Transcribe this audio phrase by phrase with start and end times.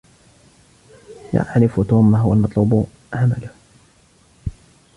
[1.33, 3.49] يعرف توم ما هو المطلوب عمله.